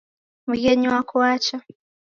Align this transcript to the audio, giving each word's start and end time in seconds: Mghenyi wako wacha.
Mghenyi 0.49 0.87
wako 0.93 1.15
wacha. 1.23 1.57